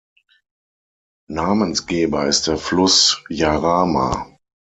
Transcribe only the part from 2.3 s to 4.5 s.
der Fluss Jarama.